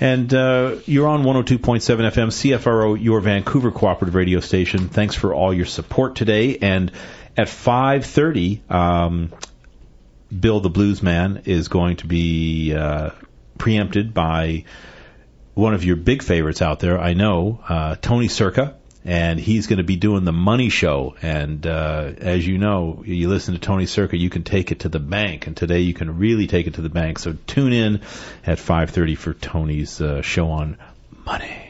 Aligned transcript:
And 0.00 0.32
uh, 0.34 0.76
you're 0.86 1.06
on 1.06 1.22
102.7 1.22 1.58
FM, 1.60 2.28
CFRO, 2.28 3.00
your 3.00 3.20
Vancouver 3.20 3.70
cooperative 3.70 4.14
radio 4.14 4.40
station. 4.40 4.88
Thanks 4.88 5.14
for 5.14 5.32
all 5.32 5.54
your 5.54 5.66
support 5.66 6.16
today. 6.16 6.58
And 6.58 6.90
at 7.36 7.48
5:30, 7.48 8.70
um, 8.70 9.32
Bill 10.38 10.60
the 10.60 10.70
Blues 10.70 11.02
Man 11.02 11.42
is 11.44 11.68
going 11.68 11.96
to 11.96 12.06
be 12.06 12.74
uh, 12.74 13.10
preempted 13.56 14.12
by 14.12 14.64
one 15.54 15.74
of 15.74 15.84
your 15.84 15.96
big 15.96 16.22
favorites 16.22 16.60
out 16.60 16.80
there, 16.80 16.98
I 16.98 17.14
know, 17.14 17.60
uh, 17.68 17.94
Tony 18.00 18.26
Circa 18.26 18.74
and 19.04 19.38
he's 19.38 19.66
going 19.66 19.78
to 19.78 19.84
be 19.84 19.96
doing 19.96 20.24
the 20.24 20.32
money 20.32 20.70
show. 20.70 21.14
And 21.20 21.66
uh, 21.66 22.12
as 22.18 22.46
you 22.46 22.58
know, 22.58 23.02
you 23.06 23.28
listen 23.28 23.54
to 23.54 23.60
Tony 23.60 23.86
Circa, 23.86 24.16
you 24.16 24.30
can 24.30 24.42
take 24.42 24.72
it 24.72 24.80
to 24.80 24.88
the 24.88 24.98
bank, 24.98 25.46
and 25.46 25.56
today 25.56 25.80
you 25.80 25.94
can 25.94 26.18
really 26.18 26.46
take 26.46 26.66
it 26.66 26.74
to 26.74 26.82
the 26.82 26.88
bank. 26.88 27.18
So 27.18 27.36
tune 27.46 27.72
in 27.72 28.00
at 28.46 28.58
5:30 28.58 29.16
for 29.16 29.34
Tony's 29.34 30.00
uh, 30.00 30.22
show 30.22 30.50
on 30.50 30.76
money. 31.24 31.63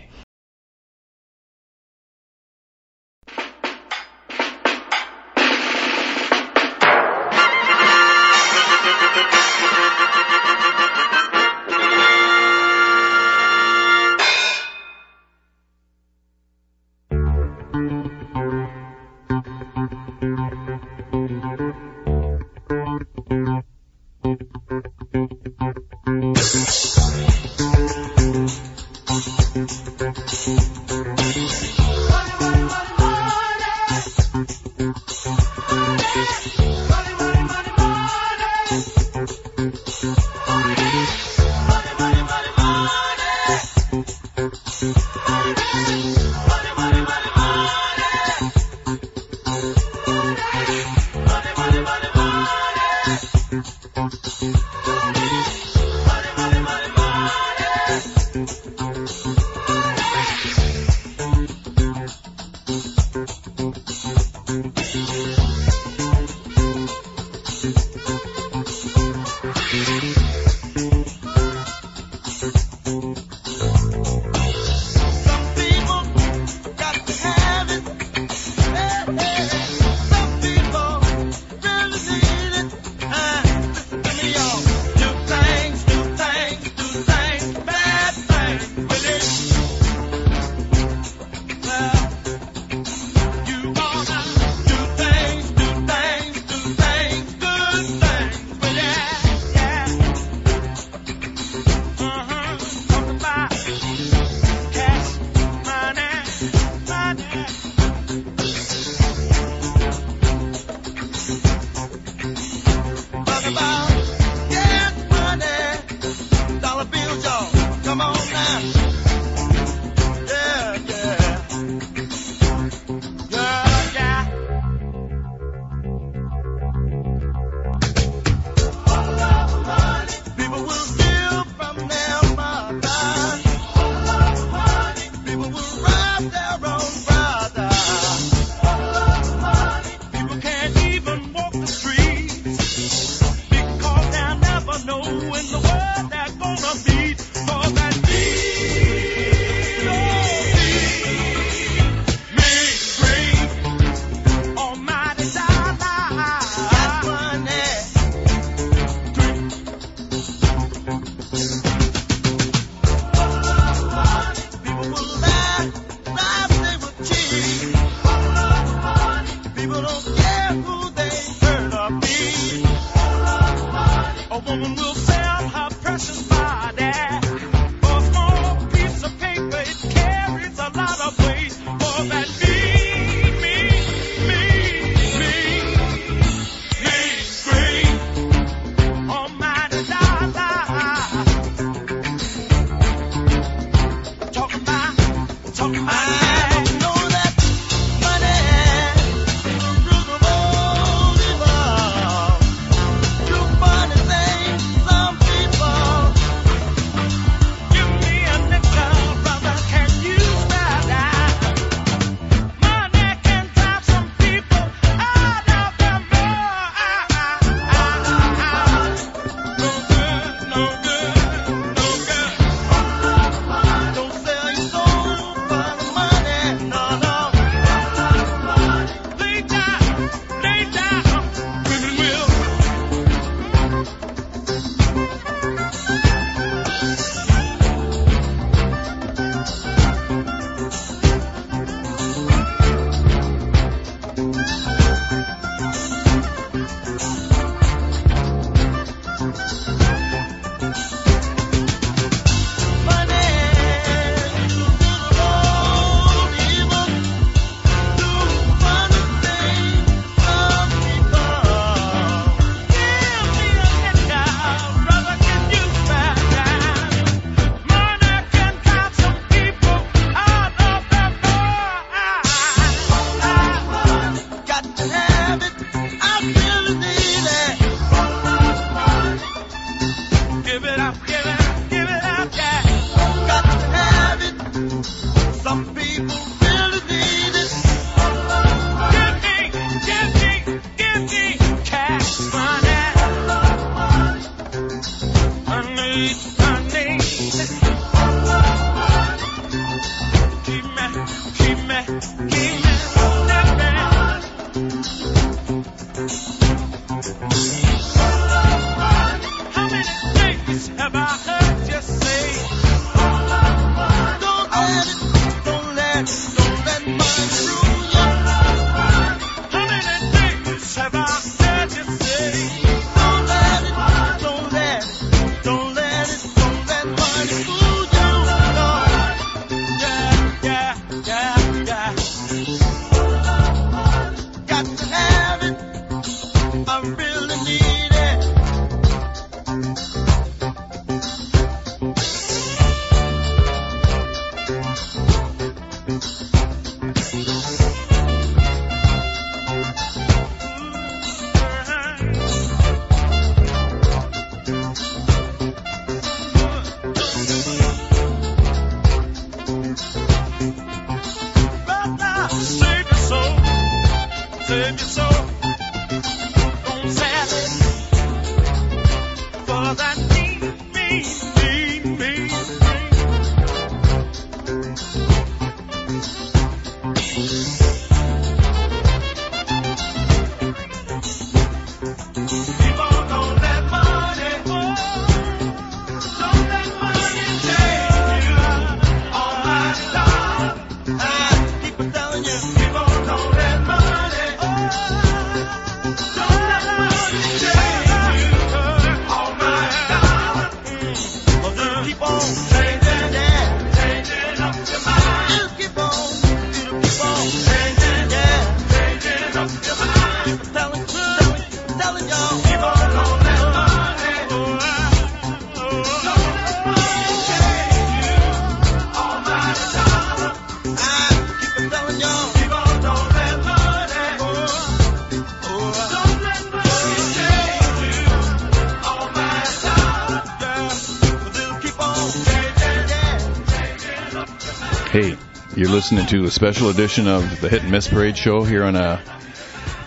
Listening 435.84 436.06
to 436.06 436.24
a 436.24 436.30
special 436.30 436.70
edition 436.70 437.06
of 437.06 437.42
the 437.42 437.48
Hit 437.50 437.60
and 437.60 437.70
Miss 437.70 437.88
Parade 437.88 438.16
show 438.16 438.42
here 438.42 438.64
on 438.64 438.74
a 438.74 439.02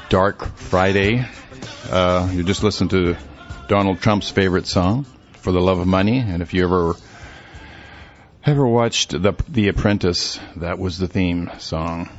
dark 0.10 0.46
Friday. 0.56 1.26
Uh, 1.90 2.30
you 2.32 2.44
just 2.44 2.62
listened 2.62 2.92
to 2.92 3.18
Donald 3.68 4.00
Trump's 4.00 4.30
favorite 4.30 4.68
song, 4.68 5.08
"For 5.40 5.52
the 5.52 5.60
Love 5.60 5.80
of 5.80 5.88
Money," 5.88 6.20
and 6.20 6.44
if 6.44 6.54
you 6.54 6.64
ever 6.66 6.96
ever 8.46 8.68
watched 8.68 9.20
the 9.20 9.34
The 9.50 9.70
Apprentice, 9.70 10.40
that 10.58 10.78
was 10.78 11.00
the 11.00 11.08
theme 11.08 11.50
song. 11.58 12.10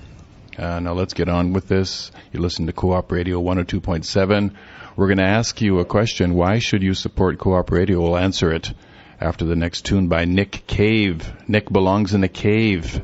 Uh, 0.59 0.81
now 0.81 0.95
let's 0.95 1.15
get 1.15 1.29
on 1.29 1.53
with 1.53 1.69
this. 1.69 2.11
You 2.33 2.41
listen 2.41 2.67
to 2.67 2.73
Co-op 2.73 3.13
Radio 3.13 3.41
102.7. 3.41 4.55
We're 4.97 5.07
going 5.07 5.19
to 5.19 5.23
ask 5.23 5.61
you 5.61 5.79
a 5.79 5.85
question. 5.85 6.35
Why 6.35 6.59
should 6.59 6.83
you 6.83 6.95
support 6.95 7.39
Co-op 7.39 7.71
Radio? 7.71 8.01
We'll 8.01 8.19
answer 8.19 8.53
it 8.53 8.73
after 9.21 9.45
the 9.45 9.55
next 9.55 9.83
tune 9.83 10.09
by 10.09 10.25
Nick 10.25 10.65
Cave. 10.67 11.33
Nick 11.47 11.73
belongs 11.73 12.13
in 12.13 12.25
a 12.25 12.29
cave. 12.29 13.01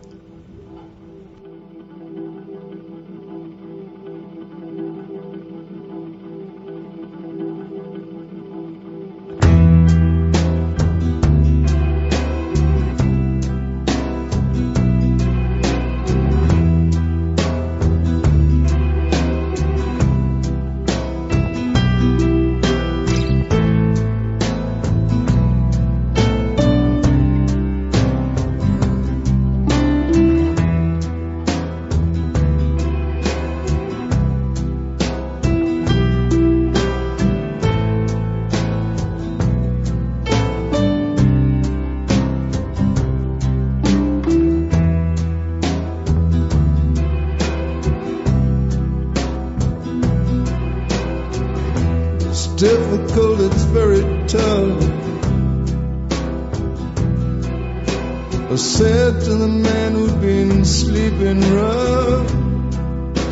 I 58.54 58.56
said 58.56 59.20
to 59.22 59.34
the 59.34 59.48
man 59.48 59.94
who'd 59.94 60.20
been 60.20 60.64
sleeping 60.64 61.40
rough, 61.56 62.32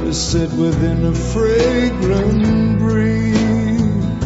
I 0.03 0.11
sit 0.11 0.51
within 0.51 1.05
a 1.05 1.15
fragrant 1.15 2.79
breeze, 2.81 4.17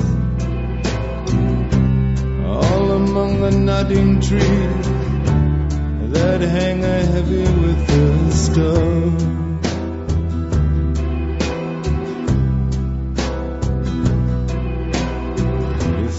all 2.47 2.93
among 2.93 3.41
the 3.43 3.50
nodding 3.50 4.23
trees 4.23 4.88
that 6.15 6.41
hang 6.41 6.81
heavy 6.81 7.43
with 7.43 7.87
the 7.88 8.31
stars. 8.33 9.23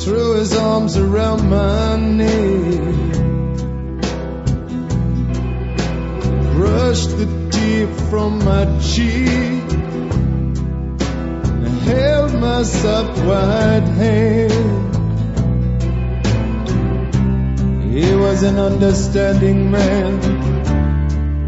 threw 0.04 0.36
his 0.36 0.56
arms 0.56 0.96
around 0.98 1.50
my 1.50 1.96
knee 1.98 3.17
brush 6.88 7.08
the 7.08 7.28
tear 7.52 7.88
from 8.10 8.40
my 8.46 8.64
cheek. 8.80 9.68
And 11.54 11.68
I 11.68 11.70
held 11.92 12.34
my 12.40 12.64
soft 12.64 13.18
white 13.28 13.88
hand. 14.02 14.96
He 17.94 18.16
was 18.16 18.44
an 18.44 18.58
understanding 18.58 19.70
man, 19.70 20.14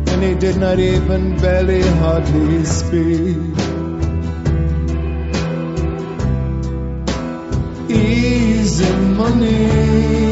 and 0.09 0.23
he 0.23 0.35
did 0.35 0.57
not 0.57 0.77
even 0.77 1.37
barely 1.37 1.83
hardly 2.01 2.65
speak. 2.65 3.37
Easy 7.89 8.91
money. 9.21 10.28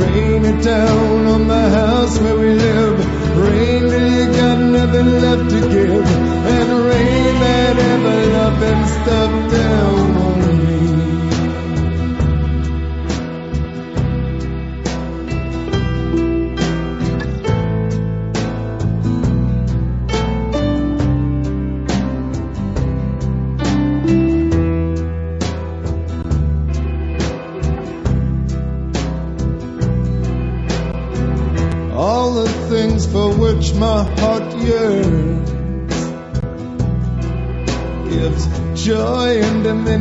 Rain 0.00 0.44
it 0.44 0.64
down 0.64 1.26
on 1.26 1.46
the 1.46 1.68
house 1.70 2.18
where 2.18 2.36
we 2.36 2.54
live. 2.54 2.98
Rain 3.38 3.82
till 3.82 4.08
you 4.10 4.32
got 4.32 4.58
nothing 4.58 5.20
left. 5.20 5.32
left 5.32 5.50
to 5.50 5.60
give 5.60 6.06
and 6.46 6.84
rain 6.84 7.40
that 7.40 7.78
ever 7.78 8.26
loving 8.32 8.86
stuff 8.86 9.52
down 9.52 10.11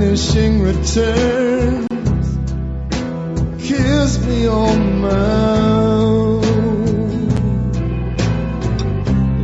diminishing 0.01 0.61
returns. 0.61 1.87
Kiss 3.61 4.25
me 4.25 4.47
on 4.47 4.99
my 4.99 5.09
mouth 5.09 6.45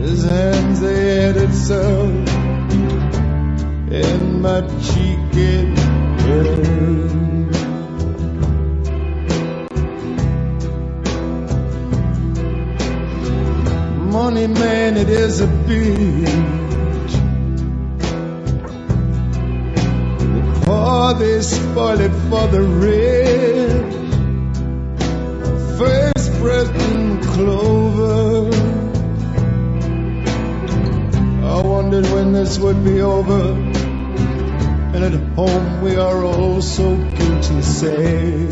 his 0.01 0.23
hands 0.23 0.79
they 0.79 1.21
had 1.21 1.37
itself 1.37 2.09
in 3.91 4.41
my 4.41 4.61
cheek 4.81 5.19
it 5.33 5.75
burns. 6.17 7.57
Money 14.11 14.47
man, 14.47 14.97
it 14.97 15.09
is 15.09 15.41
a 15.41 15.47
bitch. 15.47 16.56
The 21.07 21.13
they 21.13 21.41
spoil 21.41 22.01
it 22.01 22.11
for 22.29 22.47
the 22.47 22.61
rich. 22.61 23.93
First 25.79 26.31
breath 26.41 26.75
in 26.91 27.21
clover. 27.23 28.51
I 31.45 31.61
wondered 31.61 32.07
when 32.07 32.33
this 32.33 32.59
would 32.59 32.83
be 32.83 32.99
over. 32.99 33.53
And 34.95 35.03
at 35.05 35.13
home 35.35 35.81
we 35.81 35.95
are 35.95 36.25
all 36.25 36.61
so 36.61 36.97
guilty, 36.97 37.61
say. 37.61 38.49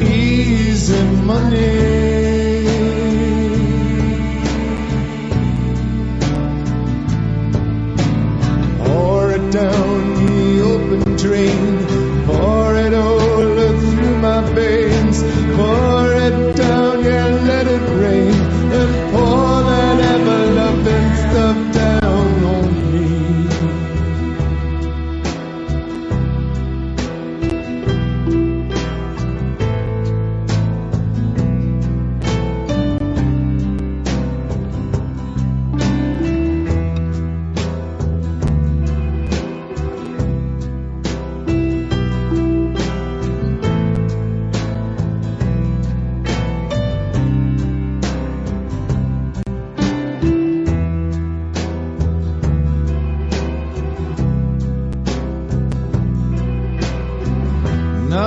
easy 0.00 1.02
money. 1.26 2.05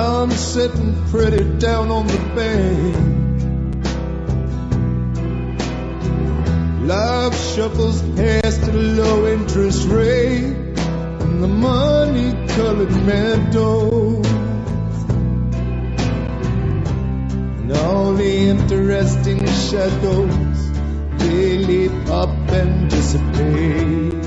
I'm 0.00 0.30
sitting 0.30 0.94
pretty 1.10 1.44
down 1.58 1.90
on 1.90 2.06
the 2.06 2.18
bank. 2.34 2.96
Life 6.88 7.36
shuffles 7.54 8.00
past 8.16 8.62
at 8.62 8.74
a 8.74 8.78
low 8.78 9.26
interest 9.26 9.86
rate 9.88 10.56
and 11.24 11.42
the 11.42 11.48
money 11.48 12.30
colored 12.48 12.90
meadows. 13.04 14.26
And 17.60 17.72
all 17.72 18.14
the 18.14 18.32
interesting 18.48 19.46
shadows 19.46 20.60
leap 21.58 21.92
up 22.08 22.30
and 22.50 22.88
dissipate. 22.88 24.19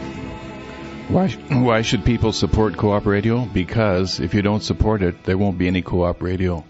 Why, 0.00 1.28
why 1.28 1.82
should 1.82 2.04
people 2.04 2.32
support 2.32 2.76
Co-op 2.76 3.06
Radio? 3.06 3.44
Because 3.44 4.20
if 4.20 4.34
you 4.34 4.42
don't 4.42 4.62
support 4.62 5.02
it, 5.02 5.24
there 5.24 5.36
won't 5.36 5.58
be 5.58 5.66
any 5.66 5.82
Co-op 5.82 6.22
Radio. 6.22 6.64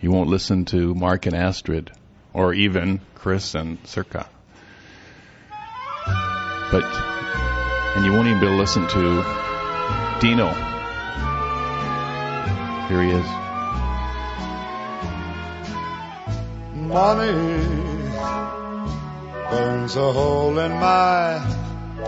You 0.00 0.10
won't 0.10 0.28
listen 0.28 0.64
to 0.66 0.94
Mark 0.94 1.26
and 1.26 1.34
Astrid, 1.34 1.90
or 2.32 2.54
even 2.54 3.00
Chris 3.14 3.54
and 3.54 3.78
Circa. 3.84 4.28
But, 6.70 6.84
and 7.96 8.04
you 8.04 8.12
won't 8.12 8.28
even 8.28 8.40
be 8.40 8.46
able 8.46 8.56
to 8.56 8.60
listen 8.60 8.86
to 8.88 9.24
Dino. 10.20 10.52
Here 12.88 13.02
he 13.02 13.10
is. 13.10 13.26
Money 16.74 17.32
burns 19.50 19.96
a 19.96 20.12
hole 20.12 20.58
in 20.58 20.72
my 20.72 21.63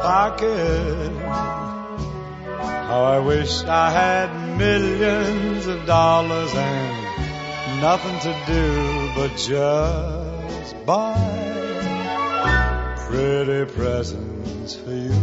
pocket. 0.07 1.11
How 2.89 3.03
I 3.17 3.19
wish 3.19 3.65
I 3.65 3.91
had 3.91 4.57
millions 4.57 5.67
of 5.67 5.85
dollars 5.85 6.55
and 6.55 7.81
nothing 7.81 8.19
to 8.27 8.33
do 8.55 8.67
but 9.17 9.31
just 9.37 10.87
buy. 10.87 11.19
pretty 13.09 13.63
presents 13.73 14.77
for 14.77 14.97
you. 15.07 15.23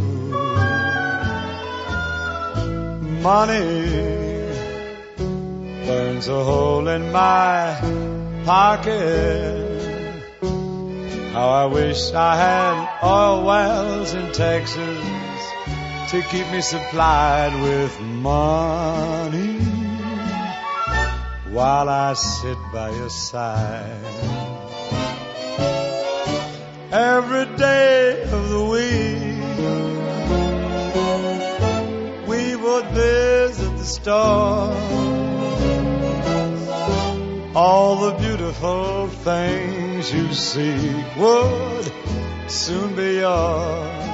Money 3.22 3.70
burns 5.86 6.28
a 6.28 6.44
hole 6.44 6.88
in 6.88 7.10
my 7.10 7.74
pocket. 8.44 9.63
How 11.34 11.48
I 11.48 11.64
wish 11.66 12.12
I 12.12 12.36
had 12.36 13.00
oil 13.02 13.42
wells 13.44 14.14
in 14.14 14.30
Texas 14.30 15.04
to 16.10 16.22
keep 16.30 16.48
me 16.52 16.60
supplied 16.60 17.52
with 17.60 18.00
money 18.00 19.58
while 21.50 21.88
I 21.88 22.12
sit 22.12 22.56
by 22.72 22.90
your 22.90 23.10
side. 23.10 23.98
Every 26.92 27.46
day 27.56 28.22
of 28.30 28.48
the 28.50 28.64
week, 28.76 29.34
we 32.28 32.54
would 32.54 32.86
visit 32.94 33.76
the 33.76 33.84
store. 33.84 34.72
All 37.56 37.96
the 38.06 38.12
beautiful 38.20 39.08
things 39.08 39.83
you 40.12 40.34
seek 40.34 41.16
would 41.16 41.92
soon 42.46 42.94
be 42.94 43.14
yours. 43.14 44.04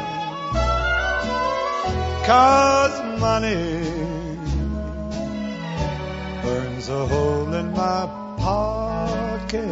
Cause 2.27 3.19
money 3.19 3.83
burns 6.43 6.89
a 6.89 7.07
hole 7.07 7.53
in 7.55 7.73
my 7.73 8.07
pocket. 8.39 9.65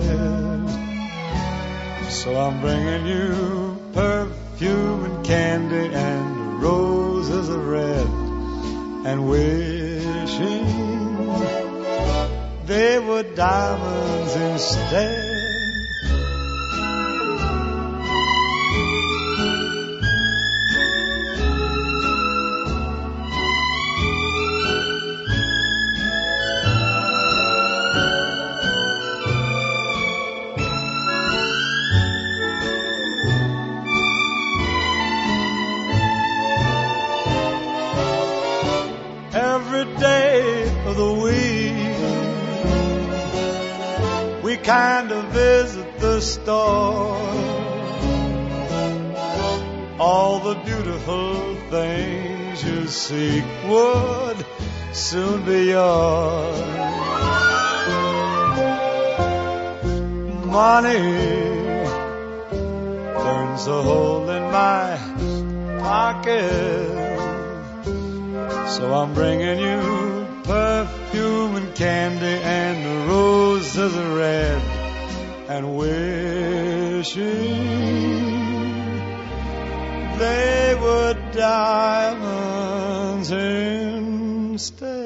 So 2.11 2.35
I'm 2.37 2.61
bringing 2.61 3.07
you 3.07 3.79
perfume 3.93 5.05
and 5.05 5.25
candy 5.25 5.95
and 5.95 6.61
roses 6.61 7.49
of 7.49 7.65
red 7.65 8.07
and 9.07 9.29
wishing 9.29 10.69
they 12.67 12.99
were 12.99 13.23
diamonds 13.23 14.35
instead. 14.37 15.28
Kind 44.69 45.11
of 45.13 45.25
visit 45.33 45.99
the 45.99 46.21
store. 46.21 47.17
All 49.99 50.41
the 50.41 50.57
beautiful 50.63 51.57
things 51.71 52.63
you 52.63 52.87
seek 52.87 53.47
would 53.67 54.45
soon 54.93 55.47
be 55.47 55.61
yours. 55.77 56.61
Money 60.45 60.99
burns 63.23 63.67
a 63.67 63.83
hole 63.89 64.29
in 64.29 64.43
my 64.53 64.99
pocket. 65.81 67.09
So 68.75 68.83
I'm 69.01 69.15
bringing 69.15 69.61
you 69.61 70.27
perfume 70.45 71.57
and 71.57 71.75
candy 71.75 72.37
and 72.57 72.58
red 73.95 74.63
and 75.49 75.77
wishing 75.77 77.29
they 80.19 80.77
were 80.81 81.15
diamonds 81.33 83.31
instead. 83.31 84.99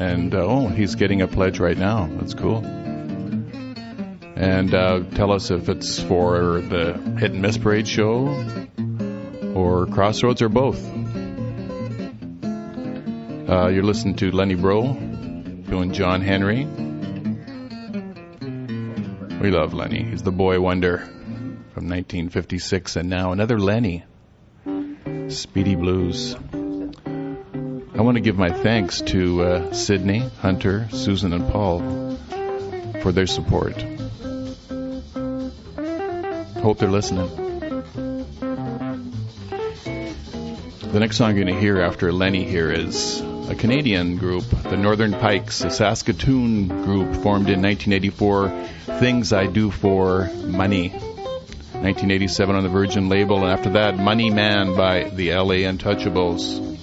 and 0.00 0.34
uh, 0.34 0.38
oh, 0.38 0.68
he's 0.68 0.94
getting 0.94 1.22
a 1.22 1.28
pledge 1.28 1.58
right 1.58 1.76
now. 1.76 2.08
That's 2.12 2.34
cool. 2.34 2.64
And 4.36 4.72
uh, 4.72 5.00
tell 5.14 5.32
us 5.32 5.50
if 5.50 5.68
it's 5.68 6.00
for 6.00 6.60
the 6.60 6.92
Hit 7.18 7.32
and 7.32 7.42
Miss 7.42 7.58
Parade 7.58 7.88
show 7.88 8.28
or 9.54 9.86
Crossroads 9.86 10.42
or 10.42 10.48
both. 10.48 10.80
Uh, 13.48 13.68
you're 13.68 13.82
listening 13.82 14.14
to 14.16 14.30
Lenny 14.30 14.54
Bro 14.54 14.92
doing 15.68 15.92
John 15.92 16.20
Henry. 16.20 16.64
We 19.40 19.50
love 19.50 19.74
Lenny. 19.74 20.04
He's 20.04 20.22
the 20.22 20.32
boy 20.32 20.60
wonder 20.60 20.98
from 20.98 21.88
1956, 21.88 22.96
and 22.96 23.08
now 23.08 23.32
another 23.32 23.58
Lenny. 23.58 24.04
Speedy 25.28 25.74
Blues. 25.74 26.36
I 27.98 28.02
want 28.02 28.14
to 28.14 28.20
give 28.20 28.38
my 28.38 28.50
thanks 28.50 29.00
to 29.00 29.42
uh, 29.42 29.72
Sydney, 29.72 30.20
Hunter, 30.40 30.88
Susan, 30.92 31.32
and 31.32 31.50
Paul 31.50 31.80
for 33.02 33.10
their 33.10 33.26
support. 33.26 33.74
Hope 36.62 36.78
they're 36.78 36.88
listening. 36.88 37.28
The 40.92 41.00
next 41.00 41.16
song 41.16 41.34
you're 41.34 41.44
going 41.44 41.56
to 41.56 41.60
hear 41.60 41.80
after 41.80 42.12
Lenny 42.12 42.44
here 42.44 42.70
is 42.70 43.20
a 43.48 43.56
Canadian 43.56 44.16
group, 44.16 44.44
the 44.44 44.76
Northern 44.76 45.12
Pikes, 45.14 45.64
a 45.64 45.70
Saskatoon 45.70 46.68
group 46.68 47.14
formed 47.16 47.50
in 47.50 47.60
1984. 47.60 48.50
Things 49.00 49.32
I 49.32 49.48
Do 49.48 49.72
for 49.72 50.30
Money. 50.44 50.90
1987 50.90 52.54
on 52.54 52.62
the 52.62 52.68
Virgin 52.68 53.08
label, 53.08 53.42
and 53.42 53.52
after 53.52 53.70
that, 53.70 53.98
Money 53.98 54.30
Man 54.30 54.76
by 54.76 55.10
the 55.10 55.32
LA 55.32 55.66
Untouchables. 55.66 56.77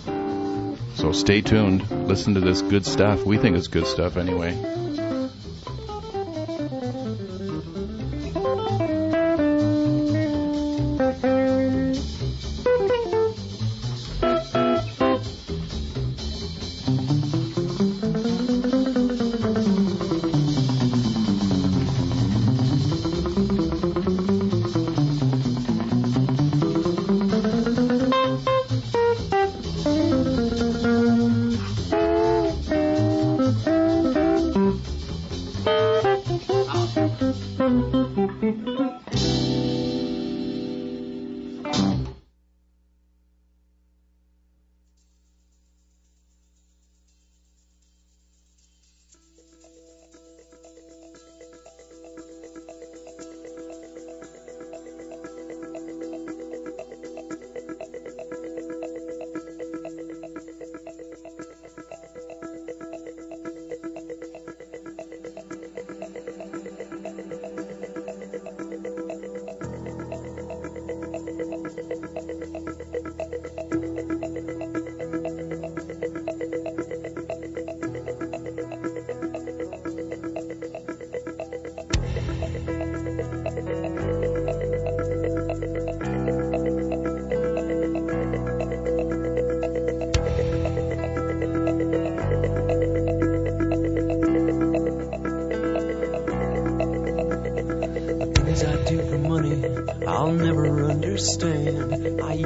So 0.96 1.12
stay 1.12 1.42
tuned. 1.42 1.90
Listen 2.08 2.34
to 2.36 2.40
this 2.40 2.62
good 2.62 2.86
stuff. 2.86 3.26
We 3.26 3.38
think 3.38 3.58
it's 3.58 3.68
good 3.68 3.86
stuff 3.86 4.18
anyway. 4.18 4.85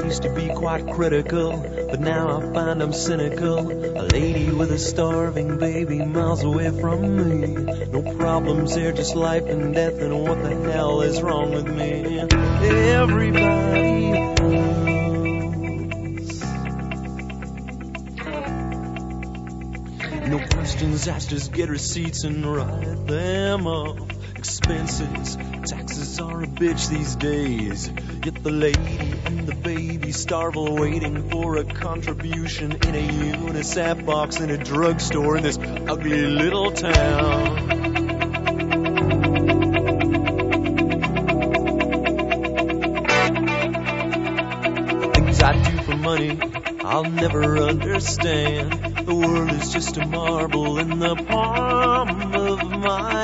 Used 0.10 0.24
to 0.24 0.34
be 0.34 0.48
quite 0.48 0.88
critical, 0.88 1.52
but 1.92 2.00
now 2.00 2.40
I 2.40 2.42
find 2.52 2.82
I'm 2.82 2.94
cynical. 2.94 3.60
A 3.60 4.02
lady 4.08 4.50
with 4.50 4.72
a 4.72 4.80
starving 4.80 5.60
baby 5.60 6.04
miles 6.04 6.42
away 6.44 6.72
from 6.82 7.02
me. 7.16 7.46
No 7.92 8.02
problems 8.16 8.74
there, 8.74 8.92
just 8.92 9.16
life 9.16 9.46
and 9.46 9.76
death, 9.76 10.02
and 10.02 10.24
what 10.24 10.42
the 10.42 10.72
hell 10.72 11.02
is 11.02 11.22
wrong 11.22 11.52
with 11.52 11.68
me? 11.68 12.22
Everybody. 12.22 14.10
No 20.28 20.40
questions 20.40 21.08
asked, 21.08 21.30
just 21.30 21.54
get 21.54 21.70
receipts 21.70 22.24
and 22.24 22.44
write 22.44 23.06
them 23.06 23.68
up. 23.68 23.98
Expenses, 24.36 25.36
taxes 25.70 26.20
are 26.20 26.42
a 26.42 26.48
bitch 26.48 26.90
these 26.90 27.16
days. 27.16 27.92
Yet 28.24 28.42
the 28.42 28.52
lady 28.52 29.19
and 29.30 29.46
the 29.46 29.54
baby 29.54 30.12
starve 30.12 30.56
waiting 30.56 31.30
for 31.30 31.58
a 31.58 31.64
contribution 31.64 32.72
in 32.72 32.96
a 32.96 33.08
UNICEF 33.38 34.04
box 34.04 34.40
in 34.40 34.50
a 34.50 34.58
drugstore 34.58 35.38
in 35.38 35.44
this 35.44 35.60
ugly 35.60 36.26
little 36.26 36.72
town. 36.72 37.68
Things 45.14 45.44
I 45.44 45.54
do 45.62 45.84
for 45.84 45.96
money, 45.96 46.40
I'll 46.82 47.04
never 47.04 47.60
understand. 47.60 48.72
The 49.06 49.14
world 49.14 49.52
is 49.52 49.72
just 49.72 49.96
a 49.98 50.08
marble 50.08 50.80
in 50.80 50.98
the 50.98 51.16
palm 51.16 52.34
of 52.34 52.64
my 52.64 53.19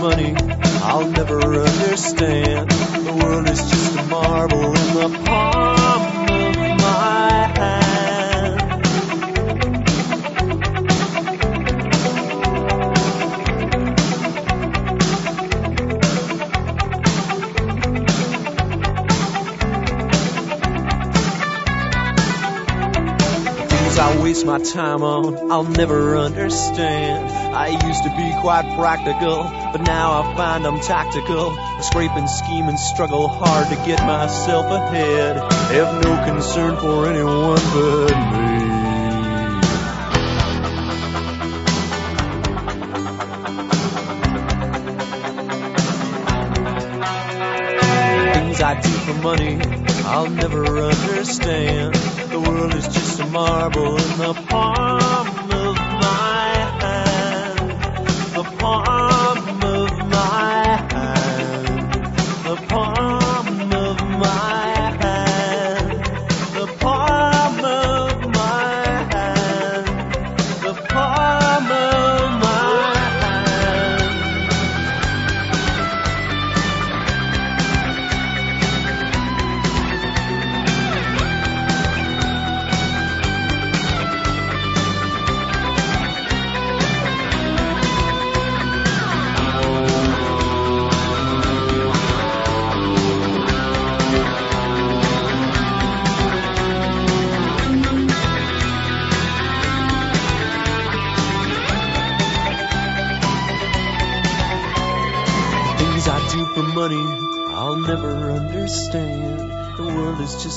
money, 0.00 0.34
I'll 0.82 1.10
never 1.10 1.40
understand. 1.40 2.70
The 2.70 3.12
world 3.22 3.48
is 3.50 3.60
just 3.60 3.98
a 3.98 4.02
marble 4.04 4.74
in 4.74 4.94
the 4.94 5.08
palm 5.26 6.02
of 6.30 6.78
my 6.80 7.52
hand. 7.58 8.60
Things 23.68 23.98
I 23.98 24.22
waste 24.22 24.46
my 24.46 24.58
time 24.58 25.02
on, 25.02 25.50
I'll 25.52 25.64
never 25.64 26.16
understand. 26.16 27.39
I 27.60 27.68
used 27.86 28.04
to 28.04 28.10
be 28.16 28.32
quite 28.40 28.64
practical, 28.74 29.42
but 29.70 29.82
now 29.82 30.22
I 30.22 30.34
find 30.34 30.66
I'm 30.66 30.80
tactical. 30.80 31.50
I 31.50 31.82
scrape 31.82 32.12
and 32.12 32.28
scheme 32.28 32.70
and 32.70 32.78
struggle 32.78 33.28
hard 33.28 33.68
to 33.68 33.76
get 33.84 34.00
myself 34.00 34.64
ahead. 34.64 35.36
Have 35.36 36.02
no 36.02 36.24
concern 36.24 36.78
for 36.78 37.06
anyone 37.06 37.60
but 37.74 38.32
me. 38.32 38.39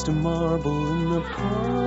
Just 0.04 0.10
a 0.10 0.22
marble 0.22 0.92
in 0.92 1.10
the 1.12 1.22
palm 1.22 1.83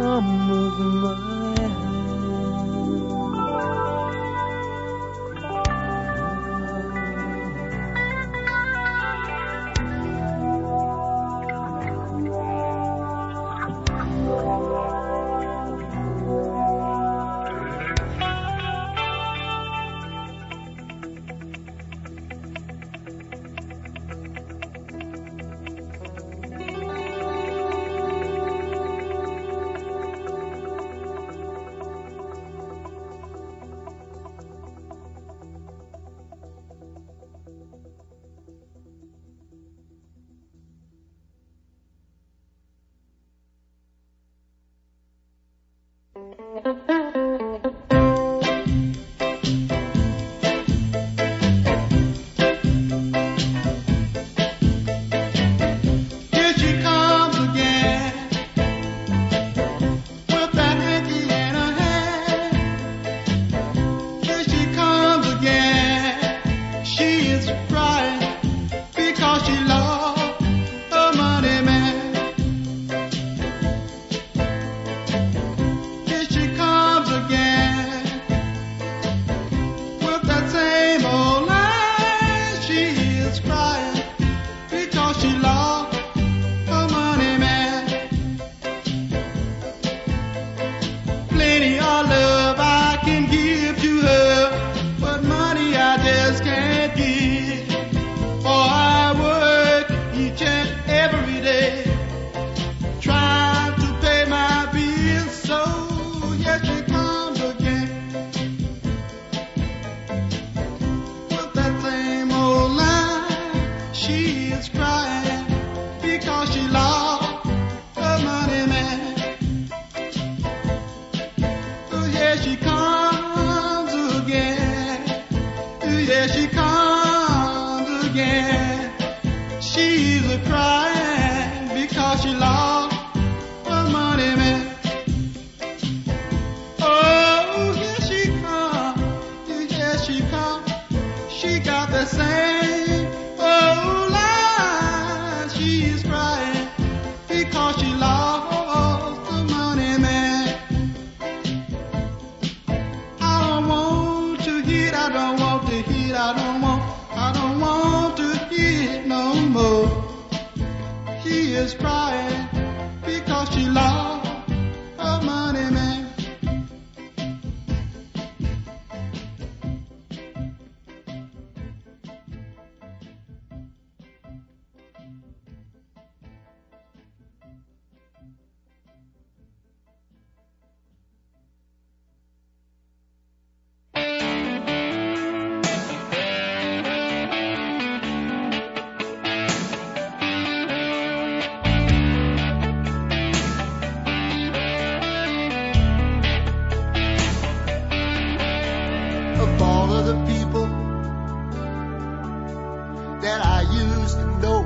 used 204.06 204.18
to 204.18 204.26
know. 204.38 204.62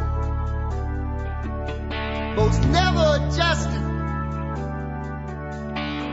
Folks 2.37 2.59
never 2.66 3.24
adjusted 3.24 3.81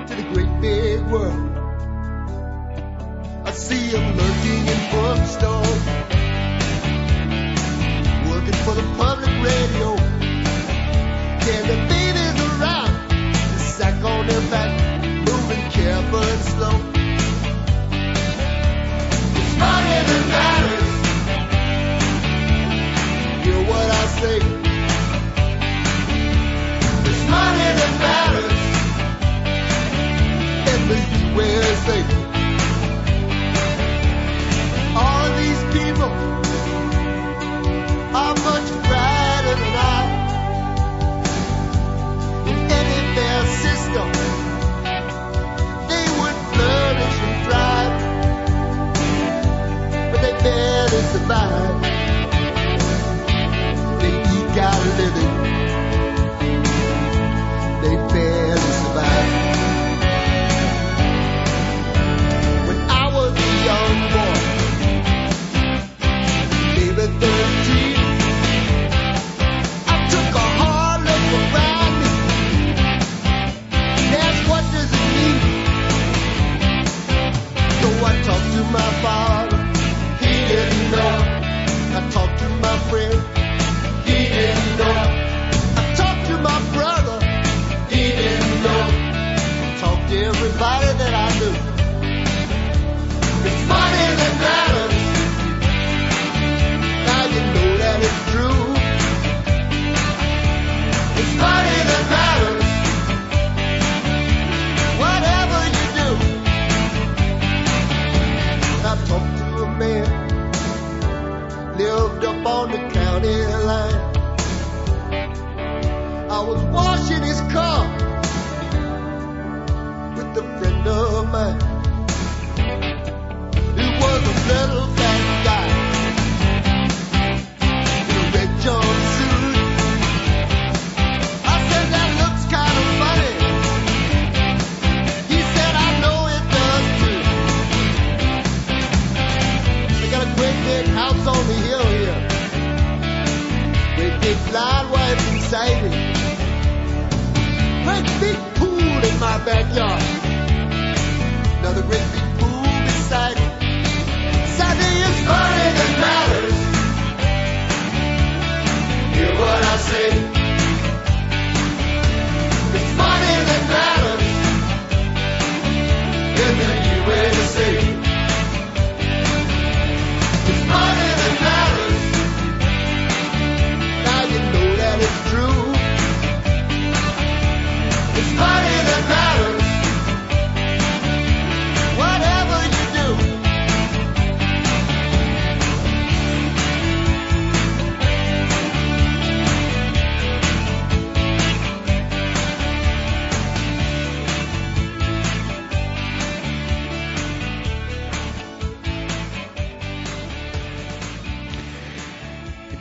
to 0.08 0.16
the 0.16 0.24
great 0.34 0.62
big 0.62 1.02
world. 1.08 1.47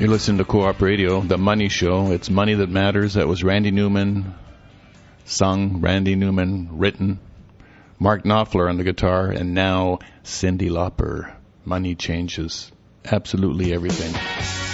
You're 0.06 0.12
listening 0.12 0.38
to 0.38 0.44
Co-op 0.44 0.80
Radio, 0.80 1.20
The 1.20 1.36
Money 1.36 1.68
Show. 1.68 2.12
It's 2.12 2.30
Money 2.30 2.54
That 2.54 2.70
Matters. 2.70 3.14
That 3.14 3.26
was 3.26 3.42
Randy 3.42 3.72
Newman 3.72 4.36
sung, 5.24 5.80
Randy 5.80 6.14
Newman 6.14 6.68
written, 6.78 7.18
Mark 7.98 8.22
Knopfler 8.22 8.68
on 8.68 8.76
the 8.76 8.84
guitar, 8.84 9.30
and 9.30 9.52
now 9.52 9.98
Cyndi 10.22 10.70
Lauper. 10.70 11.34
Money 11.64 11.96
changes 11.96 12.70
absolutely 13.04 13.72
everything. 13.74 14.65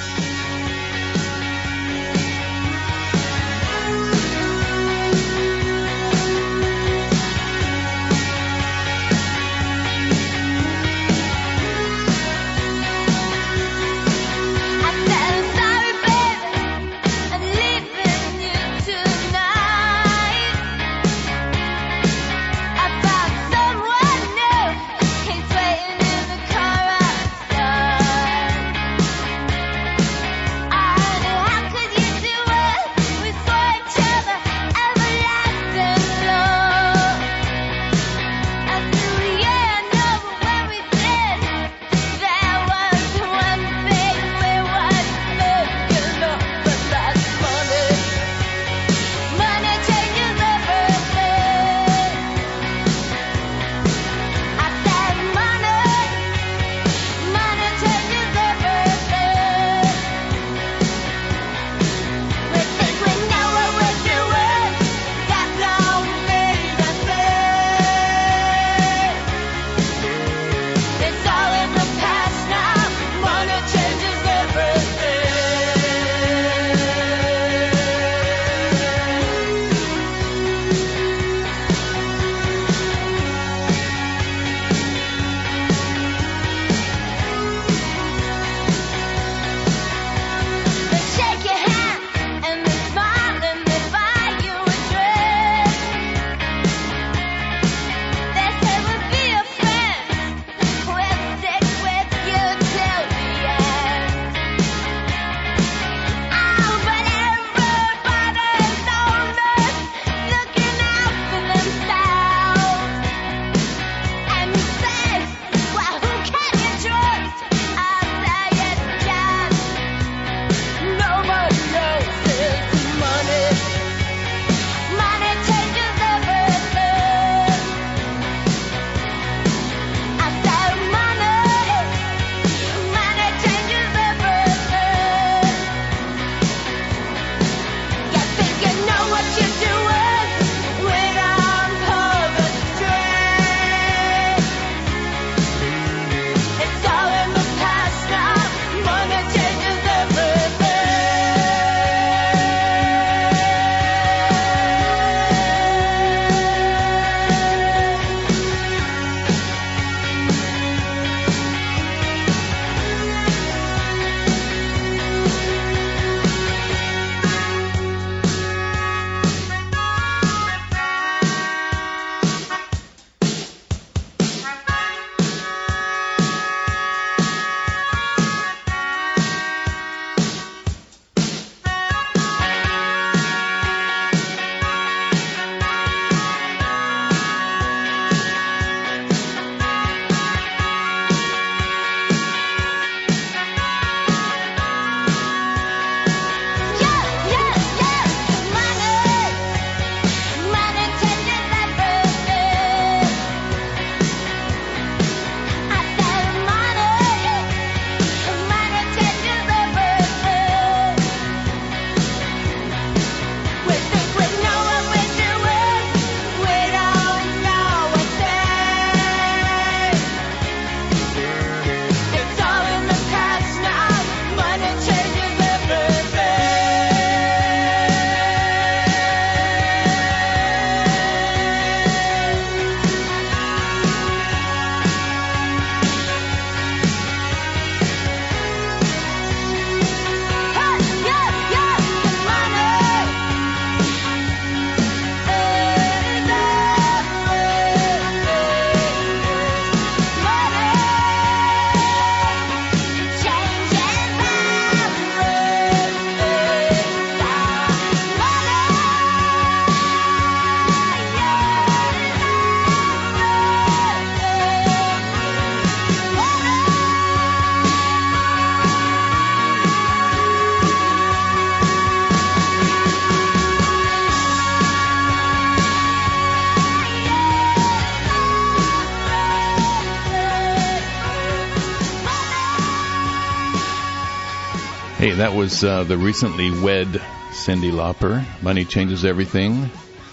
Uh, 285.43 285.83
the 285.83 285.99
recently 285.99 286.53
wed 286.53 286.87
Cyndi 287.33 287.73
Lauper. 287.73 288.25
Money 288.45 288.65
changes 288.65 289.05
everything. 289.05 289.71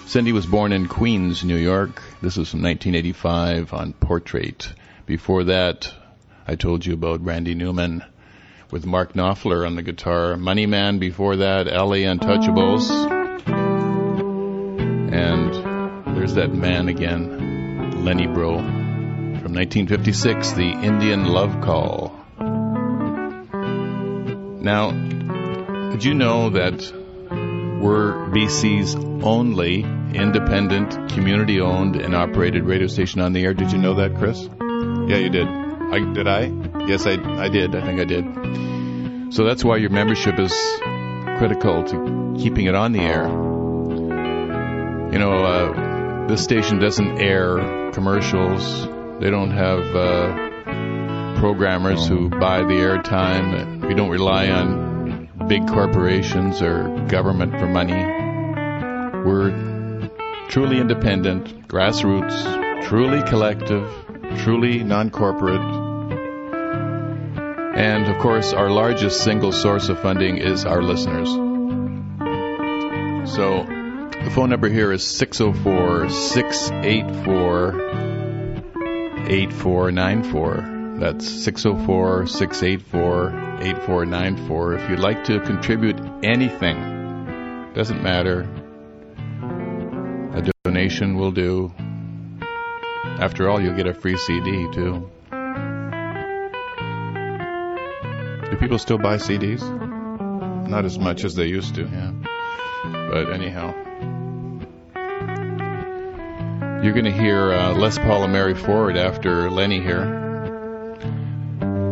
Cindy 0.07 0.31
was 0.31 0.47
born 0.47 0.71
in 0.71 0.87
Queens, 0.87 1.43
New 1.43 1.55
York. 1.55 2.01
This 2.19 2.35
was 2.35 2.49
from 2.49 2.63
1985 2.63 3.71
on 3.71 3.93
Portrait. 3.93 4.73
Before 5.05 5.43
that, 5.43 5.93
I 6.47 6.55
told 6.55 6.83
you 6.83 6.95
about 6.95 7.23
Randy 7.23 7.53
Newman 7.53 8.03
with 8.71 8.87
Mark 8.87 9.13
Knopfler 9.13 9.67
on 9.67 9.75
the 9.75 9.83
guitar. 9.83 10.35
Money 10.35 10.65
Man 10.65 10.97
before 10.97 11.35
that, 11.35 11.67
LA 11.67 12.09
Untouchables. 12.09 12.89
And 15.13 16.17
there's 16.17 16.33
that 16.33 16.51
man 16.51 16.89
again, 16.89 18.03
Lenny 18.03 18.25
Breau. 18.25 18.57
From 18.57 19.53
1956, 19.53 20.53
The 20.53 20.71
Indian 20.71 21.25
Love 21.25 21.61
Call. 21.61 22.18
Now, 24.61 24.91
did 25.91 26.03
you 26.03 26.13
know 26.13 26.49
that 26.49 26.91
we're 27.81 28.27
BC's 28.27 28.95
only 29.23 29.83
independent, 29.83 31.09
community 31.13 31.61
owned, 31.61 31.95
and 31.95 32.13
operated 32.13 32.65
radio 32.65 32.87
station 32.87 33.21
on 33.21 33.31
the 33.31 33.43
air? 33.45 33.53
Did 33.53 33.71
you 33.71 33.77
know 33.77 33.95
that, 33.95 34.17
Chris? 34.17 34.49
Yeah, 35.09 35.17
you 35.17 35.29
did. 35.29 35.47
I, 35.47 36.13
did 36.13 36.27
I? 36.27 36.85
Yes, 36.87 37.05
I, 37.05 37.13
I 37.41 37.47
did. 37.47 37.73
I 37.73 37.81
think 37.81 38.01
I 38.01 38.05
did. 38.05 39.33
So 39.33 39.45
that's 39.45 39.63
why 39.63 39.77
your 39.77 39.91
membership 39.91 40.37
is 40.39 40.53
critical 41.37 41.83
to 41.85 42.35
keeping 42.37 42.65
it 42.65 42.75
on 42.75 42.91
the 42.91 42.99
air. 42.99 43.27
You 45.11 45.19
know, 45.19 45.33
uh, 45.33 46.27
this 46.27 46.43
station 46.43 46.79
doesn't 46.79 47.19
air 47.19 47.91
commercials. 47.91 48.85
They 49.21 49.29
don't 49.29 49.51
have 49.51 49.95
uh, 49.95 50.48
programmers 51.39 52.05
who 52.05 52.29
buy 52.29 52.59
the 52.59 52.73
airtime. 52.73 53.87
We 53.87 53.93
don't 53.93 54.09
rely 54.09 54.49
on 54.49 55.29
big 55.47 55.65
corporations 55.67 56.61
or 56.61 57.05
government 57.07 57.53
for 57.53 57.65
money. 57.65 57.93
We're 59.23 60.09
truly 60.49 60.79
independent, 60.79 61.69
grassroots, 61.69 62.83
truly 62.83 63.23
collective, 63.23 63.89
truly 64.39 64.83
non 64.83 65.11
corporate. 65.11 65.61
And 67.77 68.07
of 68.07 68.21
course, 68.21 68.51
our 68.51 68.69
largest 68.69 69.23
single 69.23 69.53
source 69.53 69.87
of 69.87 69.97
funding 70.01 70.39
is 70.39 70.65
our 70.65 70.83
listeners. 70.83 71.29
So 73.31 73.63
the 74.25 74.31
phone 74.35 74.49
number 74.49 74.67
here 74.67 74.91
is 74.91 75.07
604 75.07 76.09
684 76.09 77.89
8494. 79.29 80.78
That's 80.99 81.25
604 81.25 82.27
684 82.27 83.29
8494. 83.61 84.73
If 84.73 84.89
you'd 84.89 84.99
like 84.99 85.23
to 85.25 85.39
contribute 85.39 85.97
anything, 86.23 87.71
doesn't 87.73 88.03
matter, 88.03 88.41
a 90.33 90.51
donation 90.65 91.15
will 91.15 91.31
do. 91.31 91.73
After 93.17 93.49
all, 93.49 93.61
you'll 93.61 93.77
get 93.77 93.87
a 93.87 93.93
free 93.93 94.17
CD 94.17 94.69
too. 94.73 95.09
Do 98.51 98.57
people 98.57 98.77
still 98.77 98.97
buy 98.97 99.15
CDs? 99.15 99.61
Not 100.67 100.83
as 100.83 100.99
much 100.99 101.23
as 101.23 101.33
they 101.33 101.45
used 101.45 101.75
to, 101.75 101.83
yeah. 101.83 102.11
But 102.83 103.31
anyhow. 103.31 103.73
You're 106.83 106.93
going 106.93 107.05
to 107.05 107.11
hear 107.11 107.53
uh, 107.53 107.73
Les 107.73 107.97
Paul 107.97 108.23
and 108.23 108.33
Mary 108.33 108.53
Ford 108.53 108.97
after 108.97 109.49
Lenny 109.49 109.81
here, 109.81 110.28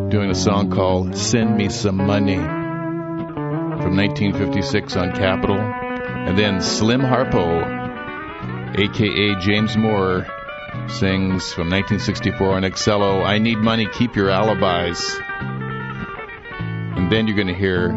doing 0.09 0.29
a 0.29 0.35
song 0.35 0.71
called 0.71 1.17
Send 1.17 1.57
Me 1.57 1.67
Some 1.67 1.97
Money 1.97 2.37
from 2.37 3.95
1956 3.97 4.95
on 4.95 5.11
Capitol. 5.13 5.57
And 5.57 6.37
then 6.37 6.61
Slim 6.61 7.01
Harpo, 7.01 7.61
aka 8.77 9.35
James 9.41 9.75
Moore, 9.75 10.25
sings 10.87 11.51
from 11.51 11.69
1964 11.69 12.53
on 12.53 12.63
Excello, 12.63 13.21
I 13.23 13.37
Need 13.39 13.57
Money, 13.57 13.85
Keep 13.91 14.15
Your 14.15 14.29
Alibis. 14.29 15.19
And 16.95 17.11
then 17.11 17.27
you're 17.27 17.35
going 17.35 17.47
to 17.47 17.53
hear 17.53 17.89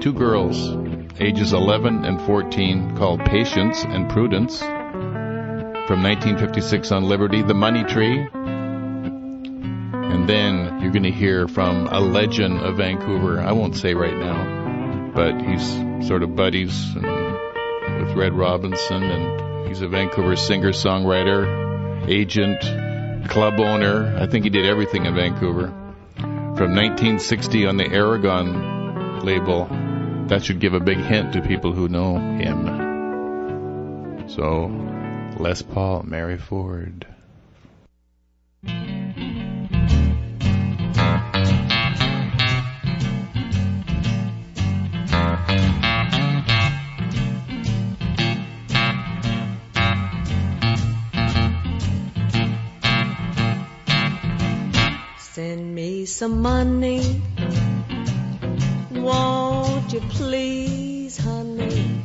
two 0.00 0.14
girls, 0.14 0.56
ages 1.20 1.52
11 1.52 2.06
and 2.06 2.20
14, 2.22 2.96
called 2.96 3.20
Patience 3.26 3.84
and 3.84 4.08
Prudence 4.10 4.60
from 4.60 6.02
1956 6.02 6.92
on 6.92 7.04
Liberty, 7.04 7.42
The 7.42 7.52
Money 7.52 7.84
Tree. 7.84 8.26
And 10.14 10.28
then 10.28 10.80
you're 10.80 10.92
going 10.92 11.02
to 11.02 11.10
hear 11.10 11.48
from 11.48 11.88
a 11.88 11.98
legend 11.98 12.60
of 12.60 12.76
Vancouver. 12.76 13.40
I 13.40 13.50
won't 13.50 13.76
say 13.76 13.94
right 13.94 14.16
now, 14.16 15.10
but 15.12 15.42
he's 15.42 16.06
sort 16.06 16.22
of 16.22 16.36
buddies 16.36 16.94
with 16.94 18.14
Red 18.14 18.32
Robinson, 18.32 19.02
and 19.02 19.68
he's 19.68 19.82
a 19.82 19.88
Vancouver 19.88 20.36
singer 20.36 20.70
songwriter, 20.70 22.08
agent, 22.08 22.60
club 23.28 23.58
owner. 23.58 24.16
I 24.16 24.28
think 24.28 24.44
he 24.44 24.50
did 24.50 24.66
everything 24.66 25.04
in 25.04 25.16
Vancouver. 25.16 25.66
From 26.16 26.76
1960 26.76 27.66
on 27.66 27.76
the 27.76 27.90
Aragon 27.90 29.18
label. 29.24 29.66
That 30.28 30.44
should 30.44 30.60
give 30.60 30.74
a 30.74 30.80
big 30.80 30.98
hint 30.98 31.32
to 31.32 31.42
people 31.42 31.72
who 31.72 31.88
know 31.88 32.16
him. 32.16 32.68
So, 34.28 34.70
Les 35.38 35.60
Paul, 35.60 36.04
Mary 36.04 36.38
Ford. 36.38 37.13
Some 56.24 56.40
money. 56.40 57.20
Won't 58.92 59.92
you 59.92 60.00
please, 60.18 61.18
honey? 61.18 62.00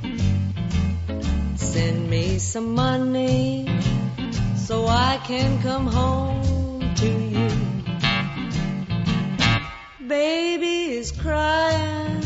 Send 1.56 2.10
me 2.10 2.38
some 2.38 2.76
money 2.76 3.66
so 4.58 4.88
I 4.88 5.22
can 5.24 5.62
come 5.62 5.88
home 5.88 6.96
to 6.96 7.10
you. 7.36 7.50
Baby 10.06 10.78
is 11.00 11.14
crying, 11.14 12.20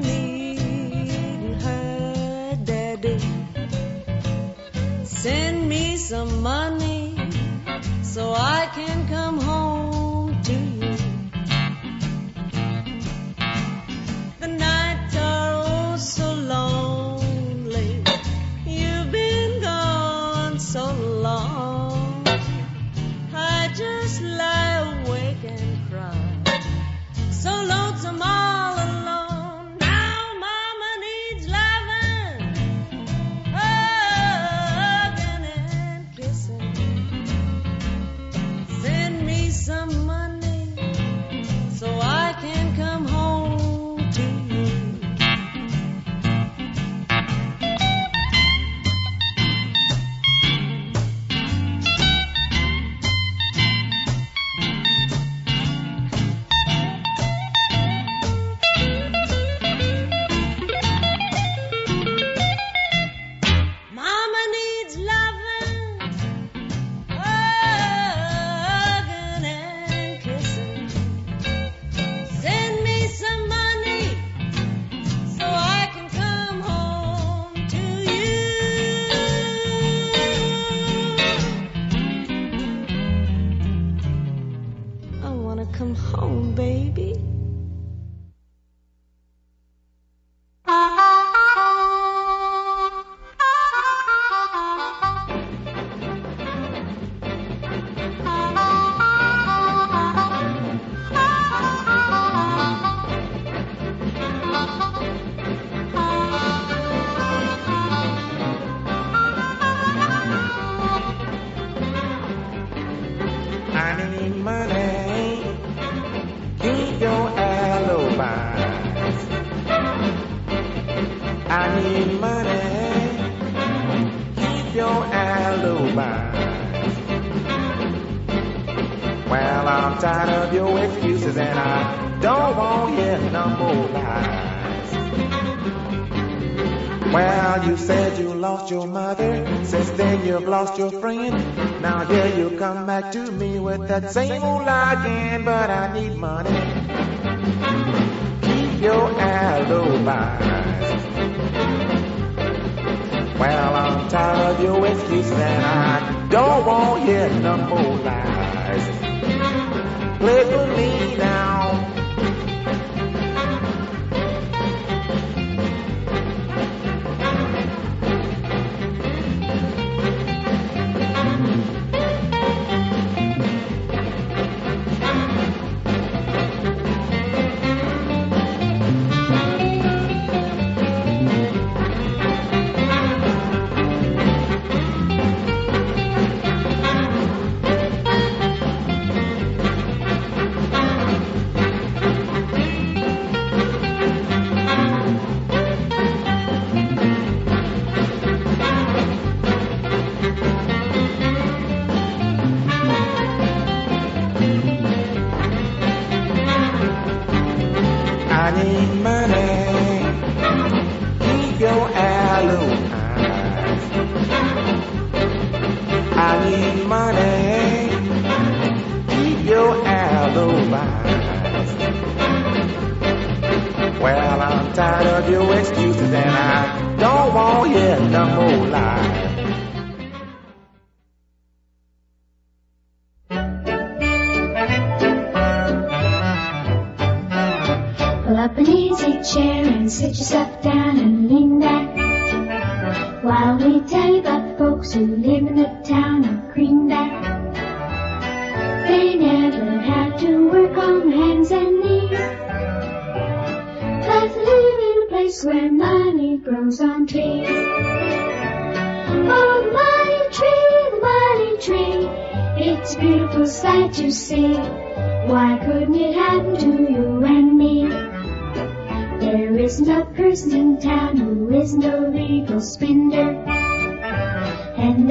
needing 0.00 1.60
her 1.60 2.58
daddy. 2.64 3.20
Send 5.04 5.68
me 5.68 5.98
some 5.98 6.42
money 6.42 7.30
so 8.02 8.32
I 8.32 8.70
can 8.74 8.85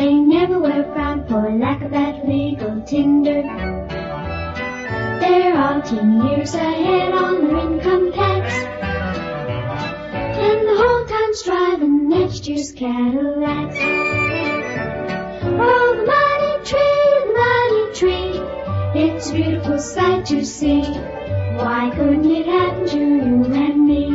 they 0.06 0.14
never 0.14 0.60
were 0.60 0.84
frowned 0.94 1.28
for 1.28 1.50
lack 1.58 1.82
of 1.82 1.90
that 1.90 2.28
legal 2.28 2.80
tinder. 2.82 3.42
They're 5.20 5.58
all 5.58 5.82
ten 5.82 6.28
years 6.28 6.54
ahead 6.54 7.12
on 7.12 7.48
their 7.48 7.58
income 7.58 8.12
tax. 8.12 8.54
And 10.46 10.68
the 10.68 10.76
whole 10.78 11.06
town's 11.08 11.42
driving 11.42 12.08
next 12.08 12.48
year's 12.48 12.72
Cadillacs. 12.72 13.78
Oh, 15.68 15.88
the 15.98 16.06
money 16.14 16.56
tree, 16.70 17.06
the 17.18 17.34
money 17.42 17.86
tree. 18.00 18.34
It's 19.02 19.32
a 19.32 19.34
beautiful 19.34 19.80
sight 19.80 20.28
to 20.28 20.46
see. 20.46 20.84
Why 20.84 21.92
couldn't 21.96 22.30
it 22.30 22.46
happen 22.46 22.88
to 22.90 23.00
you 23.00 23.46
and 23.56 23.88
me? 23.88 24.06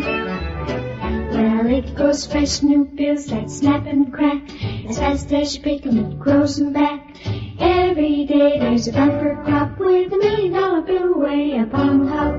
Well, 1.32 1.66
it 1.66 1.96
goes 1.96 2.26
fresh 2.26 2.62
new 2.62 2.84
bills 2.84 3.26
that 3.26 3.50
snap 3.50 3.86
and 3.86 4.12
crack. 4.12 4.42
As 4.90 4.98
fast 4.98 5.32
as 5.32 5.54
you 5.54 5.62
pick 5.62 5.86
'em, 5.86 5.98
it 5.98 6.18
grows 6.18 6.60
'em 6.60 6.72
back. 6.72 7.14
Every 7.60 8.24
day 8.24 8.58
there's 8.58 8.88
a 8.88 8.92
bumper 8.92 9.40
crop 9.44 9.78
with 9.78 10.12
a 10.12 10.16
million 10.18 10.52
dollar 10.52 10.80
bill 10.80 11.14
way 11.14 11.56
up 11.56 11.72
on 11.72 12.08
top. 12.08 12.34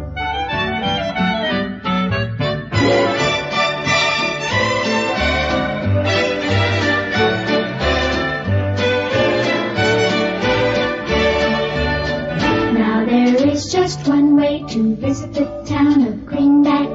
Now 12.73 13.05
there 13.05 13.47
is 13.47 13.71
just 13.71 14.05
one 14.09 14.35
way 14.35 14.65
to 14.67 14.95
visit 14.97 15.33
the 15.33 15.45
town 15.65 16.05
of 16.05 16.25
Greenback. 16.25 16.89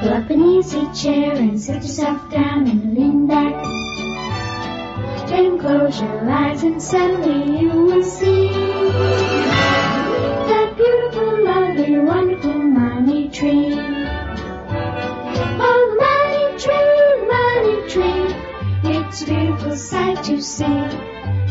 Pull 0.00 0.12
up 0.14 0.28
an 0.30 0.42
easy 0.42 0.84
chair 1.00 1.36
and 1.36 1.60
sit 1.60 1.76
yourself 1.76 2.28
down 2.32 2.66
and 2.66 2.98
lean 2.98 3.28
back. 3.28 3.73
Then 5.34 5.58
close 5.58 6.00
your 6.00 6.30
eyes 6.30 6.62
and 6.62 6.80
suddenly 6.80 7.58
you 7.60 7.70
will 7.70 8.04
see 8.04 8.50
that 10.50 10.76
beautiful, 10.76 11.44
lovely, 11.44 11.98
wonderful 11.98 12.52
money 12.52 13.28
tree. 13.30 13.74
Oh, 15.68 15.82
money 16.04 16.46
tree, 16.64 17.26
money 17.34 17.76
tree. 17.90 18.26
It's 18.94 19.22
a 19.22 19.24
beautiful 19.26 19.76
sight 19.76 20.22
to 20.22 20.40
see. 20.40 20.78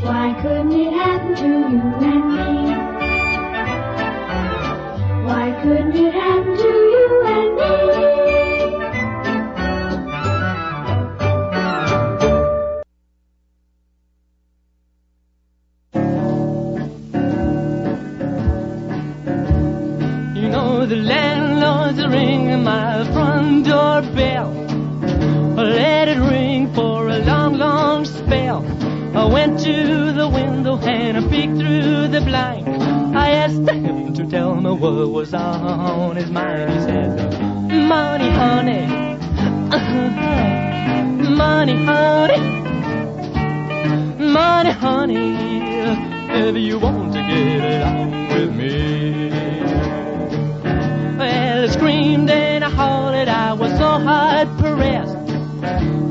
Why 0.07 0.33
couldn't 0.41 0.71
it 0.71 0.93
happen 0.93 1.35
to 1.35 1.47
you 1.73 1.81
and 2.11 2.25
me? 2.37 2.47
Why 5.27 5.45
couldn't 5.61 5.95
it 5.97 6.13
happen 6.13 6.22
tell 34.43 34.55
me 34.55 34.71
what 34.71 35.09
was 35.09 35.33
on 35.33 36.17
his 36.17 36.29
mind. 36.29 36.69
He 36.69 36.79
said, 36.81 37.11
Money, 37.93 38.29
honey. 38.41 38.83
Uh-huh. 39.77 40.09
Money, 41.43 41.77
honey. 41.85 42.41
Money, 44.39 44.71
honey. 44.71 45.27
If 46.41 46.55
you 46.57 46.77
want 46.77 47.13
to 47.13 47.21
get 47.31 47.61
along 47.71 48.27
with 48.33 48.51
me. 48.61 49.29
Well, 51.19 51.63
I 51.63 51.67
screamed 51.67 52.29
and 52.29 52.65
I 52.65 52.69
hollered, 52.69 53.29
I 53.29 53.53
was 53.53 53.71
so 53.83 53.91
hard 54.07 54.47
pressed. 54.59 55.17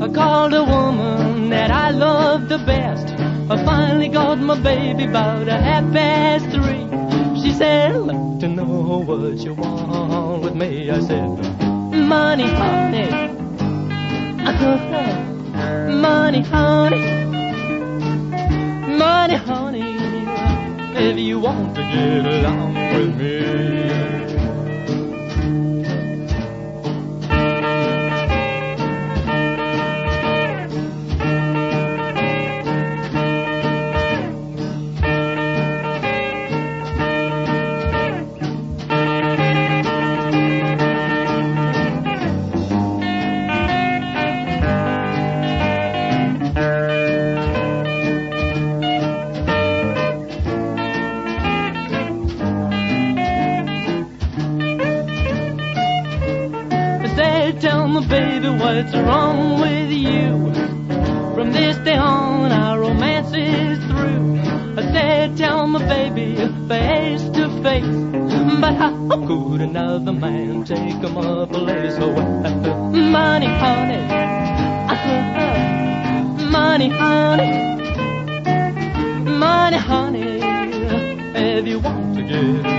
I 0.05 0.07
called 0.11 0.53
a 0.55 0.63
woman 0.63 1.49
that 1.49 1.69
I 1.69 1.91
loved 1.91 2.49
the 2.49 2.57
best. 2.57 3.07
I 3.51 3.63
finally 3.63 4.09
got 4.09 4.39
my 4.39 4.59
baby 4.59 5.03
about 5.05 5.47
a 5.47 5.57
half 5.67 5.85
past 5.93 6.45
three. 6.49 6.92
She 7.43 7.51
said, 7.51 7.91
I'd 7.91 7.97
like 7.97 8.39
to 8.39 8.47
know 8.47 9.03
what 9.05 9.37
you 9.39 9.53
want 9.53 10.43
with 10.43 10.55
me. 10.55 10.89
I 10.89 11.01
said, 11.01 11.27
money, 11.93 12.47
honey. 12.47 13.11
money, 15.91 16.41
honey. 16.41 17.25
Money, 18.97 19.35
honey. 19.35 19.97
if 20.95 21.17
you 21.17 21.39
want 21.41 21.75
to 21.75 21.81
get 21.81 22.25
along 22.25 22.75
with 22.75 23.17
me. 23.17 24.22
What's 58.73 58.93
wrong 58.95 59.61
with 59.61 59.91
you? 59.91 60.51
From 61.35 61.51
this 61.51 61.77
day 61.85 61.95
on, 61.95 62.51
our 62.51 62.79
romance 62.79 63.31
is 63.35 63.77
through. 63.85 64.39
I 64.79 64.81
said, 64.91 65.37
tell 65.37 65.67
my 65.67 65.79
baby, 65.87 66.35
face 66.67 67.21
to 67.35 67.43
face. 67.61 67.85
But 68.59 68.73
how 68.73 69.27
could 69.27 69.61
another 69.61 70.13
man 70.13 70.63
take 70.63 71.01
my 71.01 71.45
place? 71.45 71.97
Well, 71.99 72.15
money, 73.17 73.51
honey. 73.63 74.01
Money, 76.49 76.89
honey. 76.89 77.51
Money, 79.45 79.77
honey. 79.77 80.39
If 81.35 81.67
you 81.67 81.79
want 81.79 82.15
to 82.15 82.23
get 82.23 82.72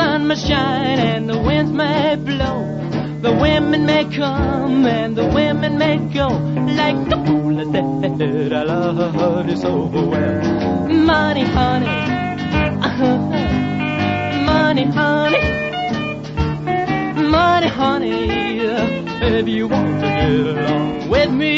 sun 0.00 0.28
must 0.28 0.46
shine 0.46 0.98
and 1.12 1.28
the 1.28 1.38
winds 1.38 1.72
may 1.72 2.16
blow. 2.16 2.58
The 3.26 3.32
women 3.44 3.84
may 3.84 4.04
come 4.04 4.86
and 4.86 5.14
the 5.14 5.26
women 5.26 5.72
may 5.76 5.96
go. 6.18 6.28
Like 6.80 7.00
the 7.12 7.18
fool 7.26 7.54
that 7.56 8.18
said, 8.18 8.52
I 8.52 8.62
love 8.62 9.48
you 9.50 9.56
so 9.56 9.72
well. 10.12 10.88
Money, 11.10 11.44
honey. 11.56 11.96
Money, 14.50 14.84
honey. 14.98 15.44
Money, 17.36 17.70
honey. 17.80 18.16
If 19.38 19.48
you 19.48 19.68
want 19.68 20.00
to 20.00 20.08
get 20.18 20.30
along 20.30 21.10
with 21.10 21.30
me. 21.30 21.50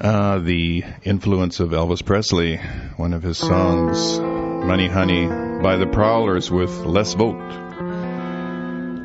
Uh, 0.00 0.38
the 0.38 0.84
influence 1.04 1.60
of 1.60 1.70
Elvis 1.70 2.02
Presley, 2.02 2.56
one 2.96 3.12
of 3.12 3.22
his 3.22 3.36
songs, 3.36 4.18
Money 4.18 4.88
Honey, 4.88 5.26
by 5.62 5.76
the 5.76 5.86
Prowlers 5.86 6.50
with 6.50 6.70
Les 6.80 7.12
Vogt. 7.12 7.52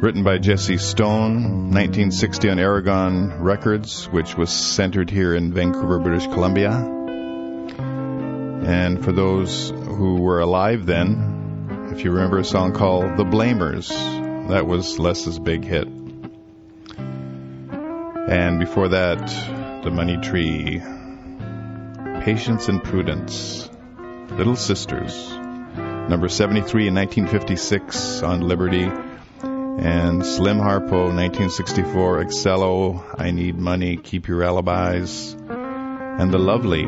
Written 0.01 0.23
by 0.23 0.37
Jesse 0.37 0.77
Stone, 0.77 1.73
1960 1.73 2.49
on 2.51 2.57
Aragon 2.57 3.41
Records, 3.41 4.05
which 4.05 4.37
was 4.37 4.49
centered 4.49 5.09
here 5.09 5.35
in 5.35 5.51
Vancouver, 5.51 5.99
British 5.99 6.25
Columbia. 6.27 6.71
And 8.65 9.03
for 9.03 9.11
those 9.11 9.69
who 9.69 10.21
were 10.21 10.39
alive 10.39 10.85
then, 10.85 11.89
if 11.91 12.05
you 12.05 12.11
remember 12.11 12.37
a 12.37 12.45
song 12.45 12.71
called 12.71 13.17
The 13.17 13.25
Blamers, 13.25 13.89
that 14.47 14.65
was 14.65 14.99
Les's 14.99 15.37
big 15.37 15.65
hit. 15.65 15.89
And 18.29 18.57
before 18.57 18.87
that, 18.89 19.83
the 19.83 19.91
Money 19.91 20.15
Tree, 20.21 20.81
Patience 22.19 22.67
and 22.67 22.83
Prudence, 22.83 23.69
Little 24.31 24.57
Sisters, 24.57 25.31
number 25.37 26.27
73 26.27 26.89
in 26.89 26.95
1956 26.95 28.21
on 28.23 28.41
Liberty, 28.41 28.83
and 28.83 30.25
Slim 30.25 30.57
Harpo, 30.57 31.13
1964, 31.15 32.19
Excello, 32.25 33.03
I 33.17 33.31
Need 33.31 33.57
Money, 33.57 33.95
Keep 33.95 34.27
Your 34.27 34.43
Alibis, 34.43 35.33
and 35.33 36.33
the 36.33 36.37
lovely 36.37 36.85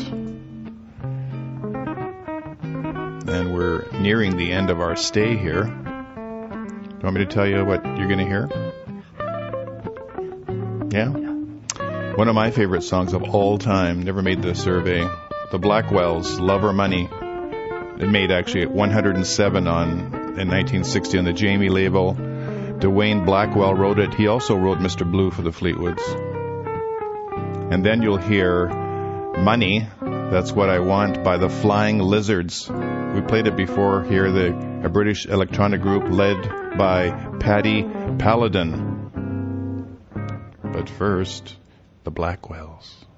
and 3.27 3.55
we're 3.55 3.87
nearing 3.93 4.37
the 4.37 4.51
end 4.51 4.69
of 4.69 4.81
our 4.81 4.95
stay 4.95 5.35
here. 5.35 5.63
Do 5.63 5.69
you 5.69 6.99
want 7.01 7.15
me 7.15 7.25
to 7.25 7.27
tell 7.31 7.47
you 7.47 7.65
what 7.65 7.83
you're 7.83 8.07
going 8.07 8.19
to 8.19 8.27
hear? 8.27 8.47
Yeah? 10.91 11.28
One 12.19 12.27
of 12.27 12.35
my 12.35 12.51
favorite 12.51 12.83
songs 12.83 13.13
of 13.13 13.23
all 13.23 13.57
time, 13.57 14.03
never 14.03 14.21
made 14.21 14.41
the 14.41 14.53
survey. 14.53 14.99
The 15.51 15.57
Blackwells, 15.57 16.37
Love 16.37 16.65
or 16.65 16.73
Money. 16.73 17.07
It 17.09 18.09
made 18.09 18.29
actually 18.29 18.63
at 18.63 18.71
107 18.71 19.67
on 19.69 19.89
in 19.89 20.49
1960 20.49 21.17
on 21.17 21.23
the 21.23 21.31
Jamie 21.31 21.69
label. 21.69 22.15
Dwayne 22.15 23.25
Blackwell 23.25 23.73
wrote 23.73 23.99
it. 23.99 24.13
He 24.13 24.27
also 24.27 24.57
wrote 24.57 24.79
Mr. 24.79 25.09
Blue 25.09 25.31
for 25.31 25.43
the 25.43 25.53
Fleetwoods. 25.53 26.03
And 27.71 27.85
then 27.85 28.01
you'll 28.01 28.17
hear 28.17 28.67
Money, 28.67 29.87
That's 30.01 30.51
What 30.51 30.69
I 30.69 30.79
Want 30.79 31.23
by 31.23 31.37
the 31.37 31.47
Flying 31.47 31.99
Lizards. 31.99 32.69
We 32.69 33.21
played 33.21 33.47
it 33.47 33.55
before 33.55 34.03
here, 34.03 34.29
the 34.29 34.81
a 34.83 34.89
British 34.89 35.25
electronic 35.25 35.81
group 35.81 36.09
led 36.09 36.77
by 36.77 37.11
Patti 37.39 37.83
Palladin. 38.17 38.97
But 40.61 40.89
first, 40.89 41.55
the 42.09 42.21
Blackwells. 42.21 43.08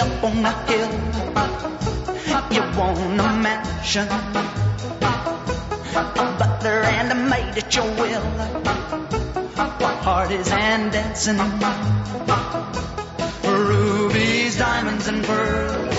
Up 0.00 0.24
on 0.24 0.42
the 0.42 0.52
hill 0.68 1.46
you 2.56 2.62
want 2.78 2.98
a 3.20 3.32
mansion, 3.44 4.08
a 5.96 6.36
butler 6.38 6.80
and 6.96 7.12
a 7.12 7.14
maid 7.14 7.56
at 7.58 7.74
your 7.74 7.84
will, 8.00 8.22
parties 10.02 10.50
and 10.50 10.92
dancing, 10.92 11.38
rubies, 13.44 14.58
diamonds, 14.58 15.08
and 15.08 15.24
pearls. 15.24 15.96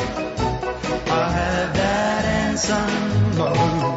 I 1.09 1.29
have 1.31 1.73
that 1.75 2.25
and 2.25 2.59
some 2.59 3.37
more. 3.37 3.96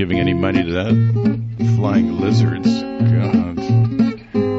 Giving 0.00 0.18
any 0.18 0.32
money 0.32 0.64
to 0.64 0.72
that 0.72 1.76
flying 1.76 2.18
lizards. 2.18 2.82
God. 2.82 3.58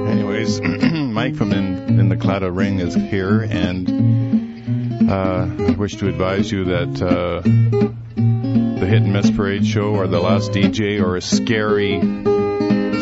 Anyways, 0.08 0.62
Mike 0.94 1.36
from 1.36 1.52
in, 1.52 2.00
in 2.00 2.10
the 2.10 2.16
Clada 2.16 2.56
Ring 2.56 2.80
is 2.80 2.94
here, 2.94 3.42
and 3.42 5.10
uh, 5.10 5.48
I 5.68 5.72
wish 5.72 5.96
to 5.96 6.08
advise 6.08 6.52
you 6.52 6.66
that 6.66 7.02
uh, 7.02 7.42
the 7.42 8.86
Hit 8.86 9.02
and 9.02 9.14
Miss 9.14 9.32
Parade 9.32 9.66
show 9.66 9.96
or 9.96 10.06
the 10.06 10.20
Last 10.20 10.52
DJ 10.52 11.02
or 11.02 11.16
a 11.16 11.22
scary, 11.22 12.00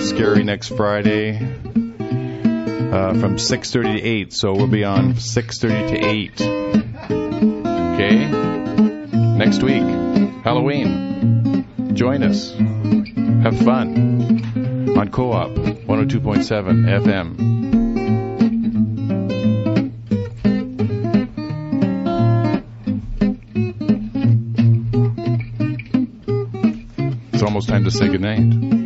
scary 0.06 0.46
next 0.46 0.70
Friday 0.70 1.36
uh, 1.36 3.20
from 3.20 3.36
6:30 3.36 3.98
to 3.98 4.02
8. 4.02 4.32
So 4.32 4.54
we'll 4.54 4.68
be 4.68 4.86
on 4.86 5.16
6:30 5.16 5.90
to 5.90 6.06
8. 6.06 6.42
Okay, 7.96 8.28
next 9.36 9.62
week, 9.62 9.84
Halloween. 10.46 11.09
Join 11.94 12.24
us. 12.24 12.54
Have 13.44 13.58
fun 13.60 14.98
on 14.98 15.10
Co 15.10 15.32
op 15.32 15.52
102.7 15.52 16.86
FM. 17.04 17.60
It's 27.34 27.44
almost 27.44 27.70
time 27.70 27.84
to 27.84 27.92
say 27.92 28.08
goodnight. 28.08 28.79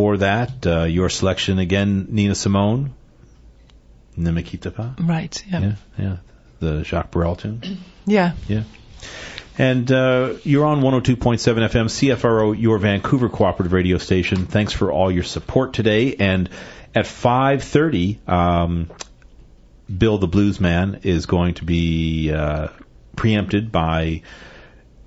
Before 0.00 0.16
that, 0.16 0.66
uh, 0.66 0.84
your 0.84 1.10
selection 1.10 1.58
again, 1.58 2.06
Nina 2.08 2.34
Simone. 2.34 2.94
Ne 4.16 4.30
me. 4.30 4.46
Right. 4.98 5.44
Yeah. 5.46 5.60
Yeah, 5.60 5.74
yeah. 5.98 6.16
The 6.58 6.84
Jacques 6.84 7.10
Brel 7.10 7.36
tune. 7.36 7.60
Yeah. 8.06 8.32
Yeah. 8.48 8.62
And 9.58 9.92
uh, 9.92 10.36
you're 10.42 10.64
on 10.64 10.80
102.7 10.80 11.16
FM, 11.18 12.16
CFRO, 12.16 12.58
your 12.58 12.78
Vancouver 12.78 13.28
cooperative 13.28 13.74
radio 13.74 13.98
station. 13.98 14.46
Thanks 14.46 14.72
for 14.72 14.90
all 14.90 15.12
your 15.12 15.22
support 15.22 15.74
today. 15.74 16.16
And 16.18 16.48
at 16.94 17.04
5:30, 17.04 18.26
um, 18.26 18.90
Bill 19.86 20.16
the 20.16 20.26
Blues 20.26 20.60
Man 20.60 21.00
is 21.02 21.26
going 21.26 21.54
to 21.54 21.64
be 21.64 22.32
uh, 22.32 22.68
preempted 23.16 23.70
by 23.70 24.22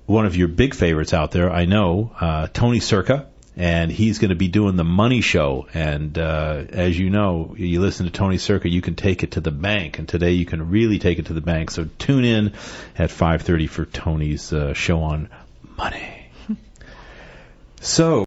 one 0.06 0.24
of 0.24 0.36
your 0.36 0.48
big 0.48 0.72
favorites 0.74 1.12
out 1.12 1.32
there, 1.32 1.50
I 1.50 1.64
know, 1.64 2.12
uh, 2.20 2.46
Tony 2.46 2.78
Circa. 2.78 3.26
And 3.56 3.90
he's 3.90 4.18
going 4.18 4.30
to 4.30 4.34
be 4.36 4.48
doing 4.48 4.76
the 4.76 4.84
Money 4.84 5.20
Show. 5.20 5.68
And 5.74 6.18
uh, 6.18 6.64
as 6.70 6.98
you 6.98 7.10
know, 7.10 7.54
you 7.56 7.80
listen 7.80 8.06
to 8.06 8.12
Tony 8.12 8.38
Circa, 8.38 8.68
you 8.68 8.82
can 8.82 8.96
take 8.96 9.22
it 9.22 9.32
to 9.32 9.40
the 9.40 9.52
bank. 9.52 9.98
And 9.98 10.08
today 10.08 10.32
you 10.32 10.44
can 10.44 10.70
really 10.70 10.98
take 10.98 11.18
it 11.18 11.26
to 11.26 11.34
the 11.34 11.40
bank. 11.40 11.70
So 11.70 11.88
tune 11.98 12.24
in 12.24 12.52
at 12.98 13.10
5:30 13.10 13.68
for 13.68 13.84
Tony's 13.84 14.52
uh, 14.52 14.74
show 14.74 15.02
on 15.02 15.28
money. 15.76 16.26
so. 17.80 18.23